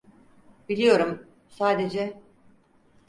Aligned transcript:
Biliyorum, 0.69 1.27
sadece… 1.49 2.21